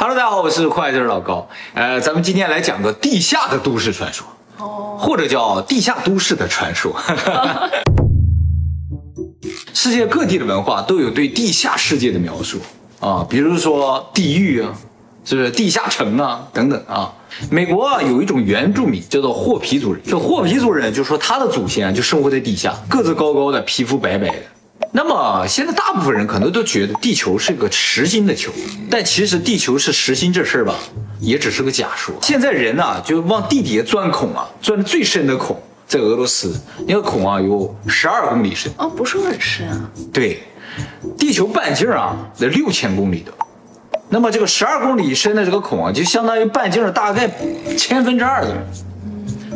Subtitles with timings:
[0.00, 1.48] Hello，大家好，我是快字老高。
[1.74, 4.24] 呃，咱们今天来讲个地下的都市传说，
[4.58, 6.94] 哦，或者叫地下都市的传说。
[9.74, 12.60] 世界各地的文化都有对地下世界的描述
[13.00, 14.72] 啊，比如说地狱啊，
[15.24, 17.12] 就是地下城啊等等啊。
[17.50, 24.36] 美国啊有一种原住民叫做霍皮族人，这霍皮族人就说他的祖先就生活在地下，个子高高的，皮肤白白的。
[24.90, 28.50] 那么现在大部分人可能都觉得地球是个实心的球，
[28.90, 30.74] 但其实地球是实心这事儿吧，
[31.20, 32.14] 也只是个假说。
[32.22, 39.90] 现在人呐就往地底下钻孔啊，钻的最深的孔在俄罗斯，那个孔啊有十二公里深哦，不是很深啊。
[40.12, 40.42] 对，
[41.18, 43.32] 地球半径啊得六千公里的，
[44.08, 47.30] 那么这个十二公里深的这个孔啊，就相当于半径大概
[47.76, 48.56] 千分之二的。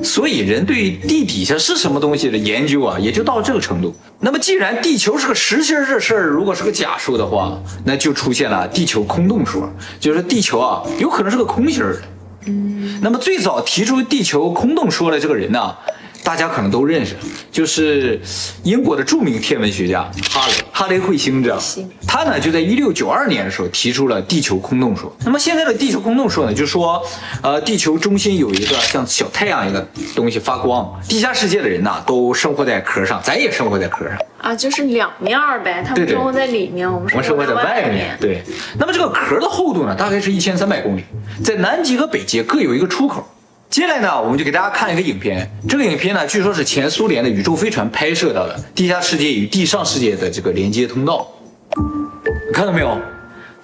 [0.03, 3.95] 所以，人对地底下是什么东西的研究啊，也就到这个程度。
[4.21, 9.69] 那么，既然地球是个实心儿，这事儿如果是个假说的话，那就出现了地球空洞说，
[10.01, 12.03] 就是地球啊有可能是个空心儿的。
[12.47, 15.75] 嗯，那么最早提出地球空洞说的这个人呢？
[16.23, 17.17] 大家可能都认识，
[17.51, 18.21] 就是
[18.63, 21.59] 英国的著名天文学家哈雷，哈雷彗星者。
[22.07, 25.15] 他呢就在一六九二年的时候提出了地球空洞说。
[25.25, 27.03] 那么现在的地球空洞说呢，就说，
[27.43, 35.83] 呃，地球中心有一个像小太阳一个东西发光，地下世界的人呐都生活在壳上，咱也生活在壳上啊，就是两面儿呗。
[35.87, 38.17] 他们生活在里面，我们生活在外面。
[38.21, 38.43] 对。
[38.79, 41.05] 那么这个壳的厚度呢，大概是一千三百公里，
[41.43, 43.27] 在南极和北极各有一个出口。
[43.73, 45.51] 接下来呢，我们就给大家看一个影片。
[45.67, 51.27] 这个影片呢，据说是前苏联的宇宙飞船拍摄到的地下世界与地上世界的这个连接通道。
[51.75, 53.01] 你看到没有？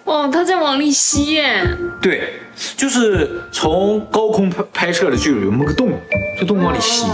[0.06, 1.62] 哇，它在往里吸耶！
[2.00, 2.32] 对，
[2.74, 5.92] 就是从高空拍拍摄的，就有那么个洞，
[6.40, 7.04] 这洞往里吸。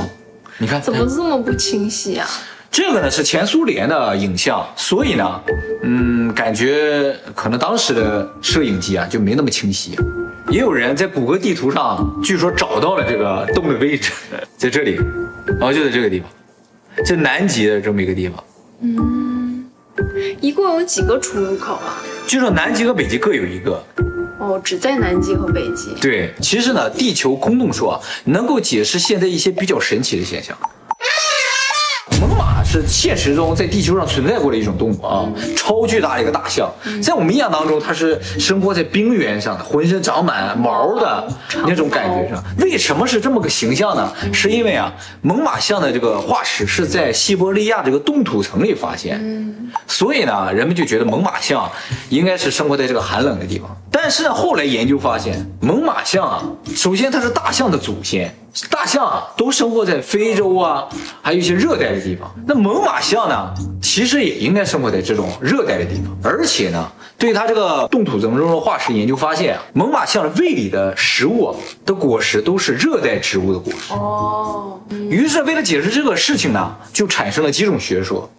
[0.58, 2.25] 你看，怎么这么不清晰啊？
[2.70, 5.41] 这个呢是前苏联的影像，所以呢，
[5.83, 9.98] 嗯，感觉可能当时的摄影机啊就没那么清晰。
[10.50, 14.12] 也有人在谷歌地图上，据说找到了这个洞的位置，
[14.56, 15.01] 在这里，
[15.59, 16.28] 然后就在这个地方，
[17.05, 18.45] 在南极的这么一个地方。
[18.80, 19.64] 嗯，
[20.41, 22.02] 一共有几个出入口啊？
[22.27, 23.83] 据说南极和北极各有一个。
[24.39, 25.95] 哦，只在南极和北极。
[26.01, 30.57] 对，其实呢，地球空洞说能够解释现在一些比较神奇的现象。
[32.64, 36.68] 是现实中在地球上存在过的一种动物啊，超巨大的一个大象，
[37.02, 41.29] 在我们印象当中，它是生活在冰原上的，浑身长满毛的
[41.67, 42.42] 那种感觉上。
[42.58, 44.13] 为什么是这么个形象呢？
[44.33, 49.23] 是因为啊，猛犸象的这个化石是在西伯利亚这个冻土层里发现，
[49.86, 51.70] 所以呢，人们就觉得猛犸象
[52.08, 53.68] 应该是生活在这个寒冷的地方。
[53.90, 56.42] 但是呢，后来研究发现，猛犸象啊，
[56.74, 58.34] 首先它是大象的祖先。
[58.70, 60.89] 大象啊，都生活在非洲啊，
[61.20, 62.33] 还有一些热带的地方。
[62.47, 66.17] 那猛犸象呢，其实也应该生活在这种热带的地方。
[66.23, 71.55] 而且呢，对它这个冻土层中的化石研究发现啊，猛犸象的胃里的食物
[71.85, 73.93] 的果实都是热带植物的果实。
[73.93, 74.81] 哦。
[75.11, 78.31] 于是为了解释这个事情呢，就产生了几种学说。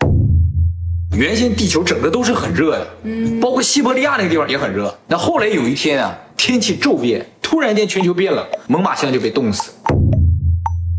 [1.11, 4.93] 原先地球整个都是很热的，嗯，包括西伯利亚那个地方也很热。
[5.07, 9.71] 那后来有一天啊，天气骤变，突然间全球变冷，猛犸象就被冻死。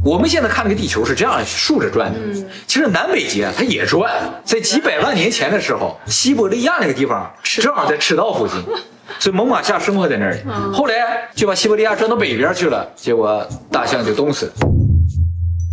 [0.06, 2.19] 我们现在看那个地球是这样竖着转的，
[2.65, 4.09] 其实南北极啊它也转，
[4.44, 8.55] 在几百万年前的时候，西伯利亚那个地方正好在赤道附近，
[9.19, 10.39] 所以猛犸象生活在那里。
[10.72, 10.94] 后来
[11.34, 14.53] 就把西伯利亚转到北边去了，结果大象就冻死了。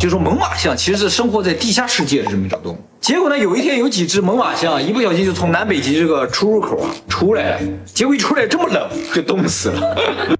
[0.00, 2.78] 就说猛犸象其实是生活在地下世界的这么一种动物。
[3.00, 10.36] 结果呢，有一天有几只猛犸象一不小心就从南北极这个出入口啊出来了，结果一出来这么冷，就冻死了。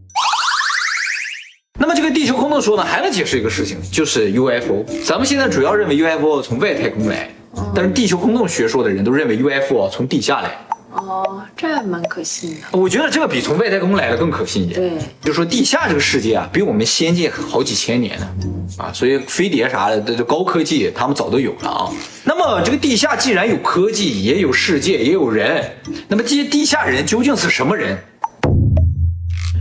[2.55, 4.85] 这个地球空洞说呢，还能解释一个事情，就是 UFO。
[5.05, 7.29] 咱们现在主要认为 UFO 从外太空来，
[7.75, 10.57] 但是地球空洞学说的人都认为 UFO 从地下来。
[10.93, 12.79] 哦，这还蛮可信的。
[12.79, 14.81] 我觉得这个比从外太空来的更可信一点。
[14.81, 14.91] 对，
[15.23, 18.29] 就是说地下这个世界啊，比我们先进好几千年呢。
[18.79, 21.91] 啊，所以飞碟啥的，这高科技他们早都有了啊。
[22.23, 25.69] 那么这个地下既然有科技，也有世界，也有人，
[26.07, 27.99] 那么这些地下人究竟是什么人？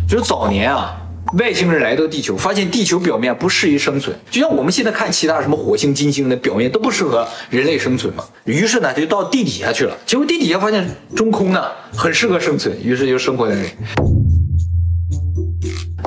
[0.08, 1.00] 就是早年啊。
[1.40, 8.24] 外星人来到地球，发现地球表面不适宜生存，就像我们现在看其他什么火星、金星的表面都不适合人类生存嘛。
[8.44, 9.97] 于是呢，就到地底下去了。
[10.06, 11.64] 结果地底下发现中空呢，
[11.96, 13.70] 很适合生存，于是就生活在那里。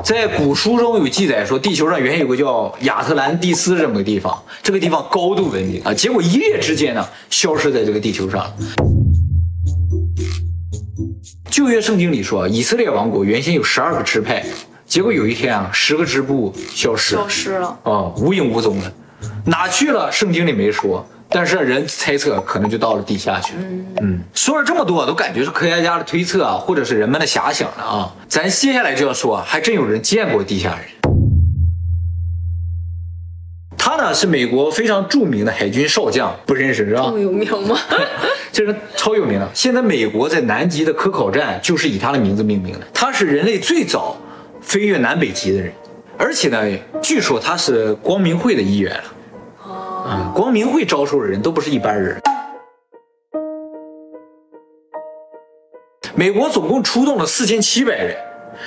[0.05, 8.55] 在古书中有记载说，地球上原先有个叫亚特兰蒂斯这么个地方，这个地方高度文明啊，结果一夜之间呢，消失在这个地球上了。
[11.51, 14.47] 旧约圣经里说，以色列王国原先有十二个支派。
[14.87, 18.93] 结果有一天啊，十个支部消失，消失了啊，无影无踪了，
[19.45, 20.11] 哪去了？
[20.13, 23.63] 圣经里没说，但是人猜测可能就到了地下去了。
[24.01, 28.15] 嗯，说了这么多，都感觉是科学家的推测啊，或者是人们的遐想了啊。
[28.29, 30.87] 咱接下来就要说，还真有人见过地下人。
[33.77, 37.19] 他呢是美国非常著名的海军少将，不认识是吧这么？
[37.19, 37.77] 有名吗？
[38.53, 39.49] 这人超有名的。
[39.53, 42.87] 现在美国在南极的科考站就是以他的名字命名的。
[42.95, 44.17] 他是人类最早
[44.67, 45.73] 飞越南北极的人，
[46.19, 46.61] 而且呢，
[47.01, 49.05] 据说他是光明会的一员了。
[49.65, 52.21] 啊，光明会招收的人都不是一般人。
[56.17, 58.17] 美国总共出动了四千七百人，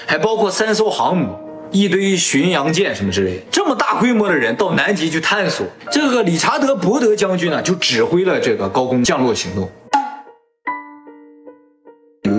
[0.05, 1.37] 还包括三艘航母、
[1.69, 3.41] 一堆巡洋舰什么之类。
[3.51, 9.69] 这么大规模的人到南极去探索，这个理查德·伯德将军呢，就指挥了这个高空降落行动。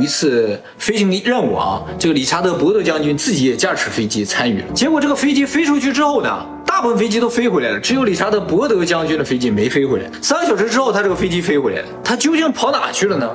[0.01, 4.65] 一次飞行的任务啊，这个理查德·伯德将军自己也驾驶飞机参与了。
[4.73, 10.11] 结果这个飞机飞出去之后呢，大部分飞机都飞回来了，只有理查德·伯德将军的飞机没飞回来。
[10.23, 13.29] 三个小时之后，他这个飞机飞回来了，他究竟跑哪去了呢？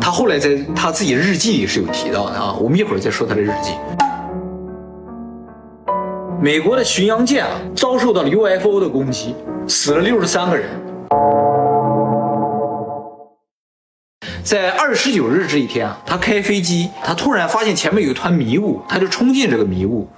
[0.00, 3.72] 他后来在他自己日记里是有提到的啊，我们一会儿再说他的日记。
[6.42, 9.34] 美国的巡洋舰啊，遭受到了 UFO 的攻击，
[9.68, 10.68] 死了六十三个人。
[14.50, 20.08] 在二十九日这一天啊，他开飞机，他突然发现前面有一团迷雾，他就冲进这个迷雾。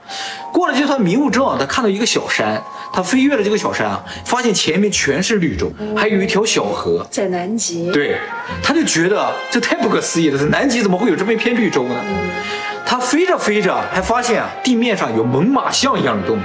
[0.50, 2.58] 过了这团迷雾之后，他看到一个小山，
[2.94, 7.06] 他飞越了这个小山啊，发现前面全是绿洲，还有一条小河。
[7.10, 7.92] 在南极。
[7.92, 8.16] 对，
[8.62, 11.94] 他就觉得这太不可思议了，在南极怎么会有这么一片绿洲呢？
[12.86, 16.40] 他飞着飞着，还发现啊，地面上有猛犸象一样的动物。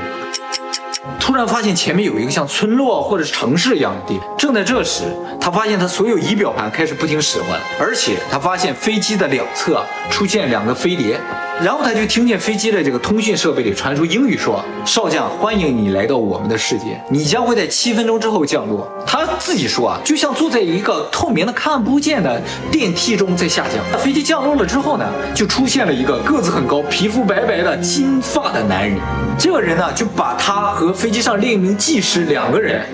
[1.19, 4.27] 突然发现前面有一个像村落或者是城市一样的地方。
[4.38, 5.04] 正在这时，
[5.39, 11.19] 他发现他所有仪表盘开始不听使唤，而且他发现飞机的两侧出现两个飞碟，
[11.59, 22.39] 然后他就听见飞机的这个通讯设备里传出英语说：“少将，欢迎你来到我们的世界，你将会在七分钟之后降落。”他自己说啊，就像坐在一个透明的看不见的
[22.71, 24.00] 电梯中在下降。
[24.00, 29.00] 飞机降落了之后呢，就出现了一个个子很高、皮肤白白的金发的男人。
[29.39, 32.86] 这个人呢，就把他和飞机上另一名技师两个人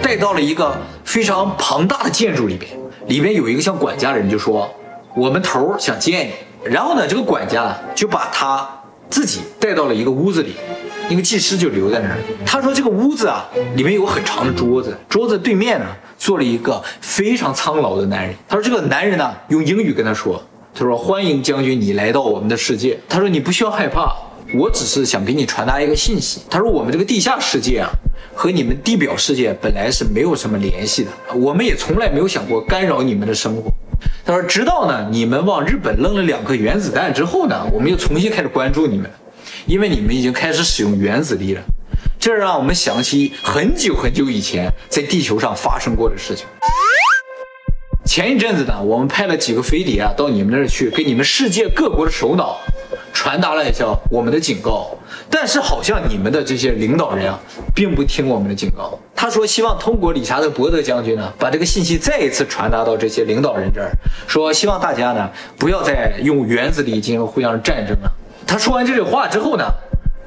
[0.00, 0.72] 带到了一个
[1.04, 2.70] 非常庞大的建筑里边，
[3.08, 4.72] 里边有一个像管家的人就说
[5.16, 6.32] ：“我们头想见你。”
[6.64, 8.68] 然后呢，这个管家就把他
[9.10, 10.54] 自己带到了一个屋子里，
[11.10, 12.16] 那个技师就留在那儿。
[12.46, 13.44] 他说这个屋子啊，
[13.76, 18.34] 里面有很长的桌子，桌子对面呢坐了一个非常苍老的男人。
[18.48, 20.42] 他说这个男人呢用英语跟他说
[20.74, 22.98] ：“他说欢迎将军你来到我们的世界。
[23.08, 24.14] 他说你不需要害怕。”
[24.56, 26.42] 我只是想给你传达一个信息。
[26.48, 27.88] 他说：“我们这个地下世界啊，
[28.34, 33.72] 和你们地表世界本来是没有什么联系的，我们也从来没有想过干扰你们的生活。”
[34.26, 39.10] 他说：“直到呢，你们往日本扔了两颗原子弹之后呢，我们又重新开始关注你们，
[39.66, 41.60] 因为你们已经开始使用原子力了。
[42.18, 46.46] 这让我们想起很久很久以前在地球上发生过的事情。
[48.06, 52.58] 前一阵子呢，我们派了几个飞碟啊到你们那儿去，给你们世界各国的首脑
[53.12, 54.96] 传达了一下我们的警告。
[55.28, 57.38] 但是好像你们的这些领导人啊，
[57.74, 58.98] 并不听我们的警告。
[59.24, 63.90] 他说希望通过理查德·伯德将军呢，把这个信息再一次传达到这些领导人这儿，
[64.28, 68.12] 说希望大家呢不要再用原子力进行互相战争了。
[68.46, 69.64] 他说完这句话之后呢，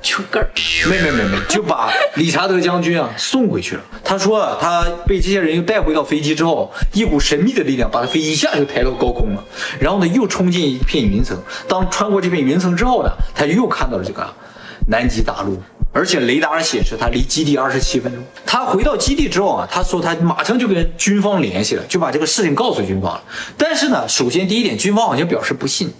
[0.01, 0.49] 就根儿
[0.89, 3.81] 没没没没， 就把理查德将军啊送回去了。
[4.03, 9.43] 他说啊，他被这些人又带回到飞机之后，一股神秘的力量把他飞机一下就抬到高空了，
[9.79, 11.37] 然后呢又冲进一片云层。
[11.67, 14.27] 当穿过这片云层之后呢，他又看到了这个
[14.87, 15.61] 南极大陆。
[15.91, 18.23] 而且雷达上显示他离基地二十七分钟。
[18.45, 23.23] 他回到基地之后啊，他说他马上就跟军方联系了，就把这个事情告诉军方了。
[23.57, 25.91] 但是呢，首先第一点，军方好像表示不信。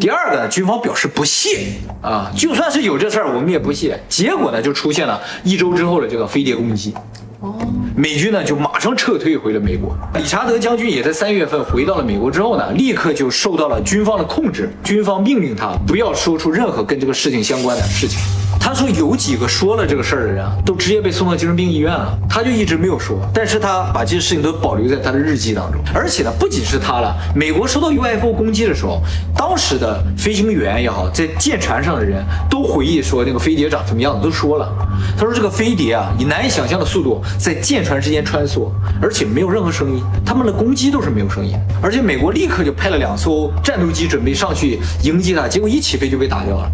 [0.00, 1.68] 第二个呢，军方表示不屑
[2.02, 3.96] 啊，就算是有这事儿，我们也不屑。
[4.08, 6.92] 结果呢，就出现了一周之后的这个飞碟攻击。
[7.40, 7.54] 哦
[7.96, 9.96] 美军呢就马上撤退回了美国。
[10.14, 18.18] 理查德将军也在三月份回到了美国之后呢，立刻就受到了军方的控制，军方命令他不要说出任何跟这个事情相关的事情。
[18.62, 25.80] 他说有几个说了这个事儿的人啊，都直接被送到精神病医院了，他就一直没有说，但是他把这些事情都保留在他的日记当中。
[25.92, 29.02] 而且呢，不仅是他了，美国收到 UFO 攻击的时候，
[29.34, 34.70] 当时的飞行员也好，在舰船上的人都回忆说那个飞碟长什么样子，都说了。
[35.18, 38.70] 他说这个飞碟啊，以难以想象的速度在舰船之间穿梭，
[39.02, 46.70] 而且没有任何声音，他们的攻击都是没有声音，而且美国立刻就派了两艘战斗机准备上去迎击他，结果一起飞就被打掉了。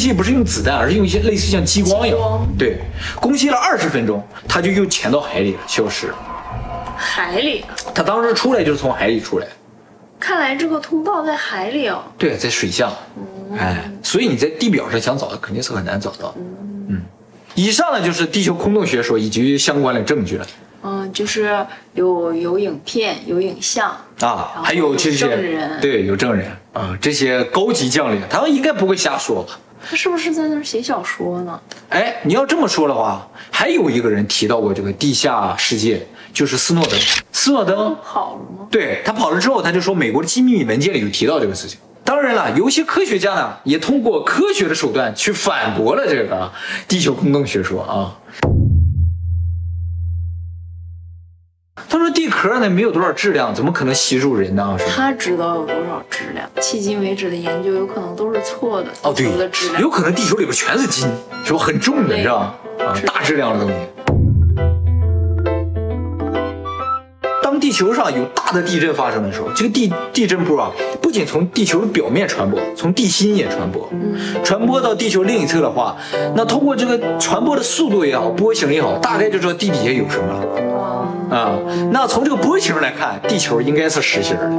[0.00, 2.78] 他攻击不是用子弹，而是用一些类似像激光一样，对，
[3.20, 6.14] 攻击了二十分钟，他就又潜到海里了，消失了。
[6.96, 9.46] 海里，他当时出来就是从海里出来，
[10.18, 12.02] 看来这个通道在海里哦。
[12.16, 12.90] 对，在水下，
[13.58, 16.34] 哎，所以你在地表上想找的肯定是很难找到。
[16.88, 17.02] 嗯，
[17.54, 20.46] 以上呢就是地球空洞学说以及相关的证据了。
[20.82, 21.54] 嗯，就是
[21.92, 29.58] 有有影片，有影像，啊，还有这些证人对，有证人啊，这些高级将领，他们应该不会瞎说吧？
[29.88, 31.60] 他是不是在那儿写小说呢？
[31.88, 36.98] 哎，你要这么说的话，还有一个人提到过这个地下世界，就是斯诺登。
[37.32, 38.68] 斯诺登跑了吗？
[38.70, 41.78] 对他跑了之后，他就说美国的机密文件里有提到这个事情。
[42.04, 46.52] 当然了，有一些科学家呢，也通过科学的手段去反驳了这个
[46.86, 48.16] 地球空洞学说啊。
[51.88, 54.76] 他说地壳呢没有多少质量，怎么可能吸住人呢？
[54.88, 56.44] 他知道有多少质量？
[56.56, 58.88] 迄今为止的研究有可能都是错的。
[59.02, 61.08] 哦，对地球的质，量有可能地球里边全是金，
[61.44, 61.58] 是吧？
[61.60, 62.52] 很重的，对是吧？
[62.80, 63.76] 啊，大质量的东西。
[67.44, 73.88] 当地球上有大的地震发生的时候，这个地地震波啊，不仅从地球的表面传播，从地心也传播。
[73.92, 75.96] 嗯传播到地球另一侧的话，
[76.34, 80.69] 那通过这个传播的速度也好，波形也好，大概就知道地底下有什么了
[81.30, 81.58] 啊，啊。
[81.92, 84.50] 那从这个波形来看，地球应该是实心的。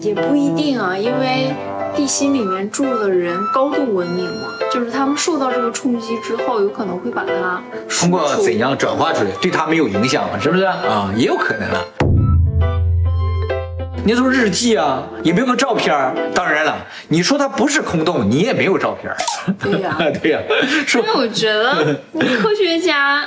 [0.00, 1.52] 也不一定啊，因为
[1.96, 10.38] 地心里面住的人高度文明嘛，就是他们受到这个冲击之后，有可能会把它通过怎样转化出来，对它没有影响嘛？
[10.38, 11.10] 是不是啊？
[11.16, 11.82] 也有可能啊。
[14.04, 16.14] 你说日记啊，有没有个照片儿？
[16.32, 16.76] 当然了，
[17.08, 19.16] 你说它不是空洞，你也没有照片儿。
[19.58, 20.40] 对呀 对呀、
[20.86, 21.74] 说因为我觉得
[22.40, 23.24] 科学家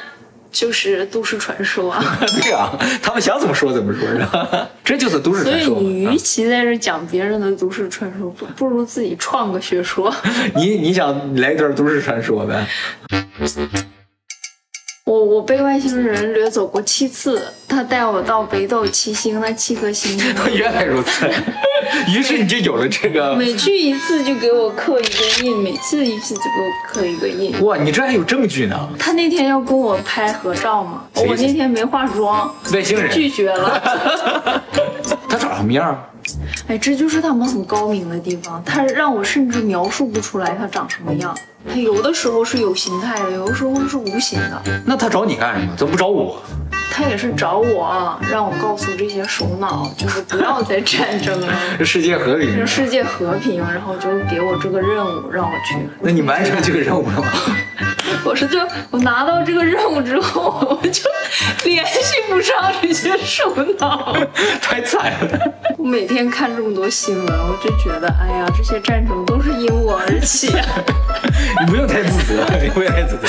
[0.52, 2.04] 就是都市传说啊，
[2.42, 4.08] 对啊、他们想怎么说怎么说，
[4.84, 5.76] 这就是都市传说。
[5.76, 10.14] 所以你与其在这讲别人的都市传说，不不如自己创个学说。
[10.56, 12.68] 你你想来一段都市传说呗？
[15.06, 21.26] 我我被外星人掠走过七次，他带我到北斗七星那七颗星星，原来如此，
[22.14, 27.64] 于是你就有了这个每去一次就给我刻一个印，每次一次就给我刻一个印。
[27.64, 28.90] 哇，你这还有证据呢？
[28.98, 34.62] 他那天要跟我拍合照嘛，我那天没化妆，外星人拒绝了。
[35.28, 36.06] 他长什么样？
[36.68, 41.36] 哎，这就是他们很高明的地方，他让我甚至描述不出来他长什么样。
[41.68, 44.62] 他有的时候是有形态的，有的时候是无形的。
[44.86, 45.76] 那他找你干什么？
[45.76, 46.42] 怎么不找我？
[47.00, 51.48] 他也是找我，让我告诉这些首脑，就是不要再战争了，
[51.80, 52.68] 这世界和平让。
[52.68, 55.78] 世界和平，然后就给我这个任务，让我去。
[56.02, 57.28] 那你完成这个任务了吗？
[58.26, 58.60] 我是就
[58.92, 61.10] 我拿到这个任务之后，我就
[61.64, 64.14] 联系不上这些首脑。
[64.62, 65.54] 太惨了。
[65.78, 70.48] 我每天看这么多新闻，我就觉得，哎呀，这些战争都是因我而起。
[71.62, 73.28] 你不用太自责，你不用太自责。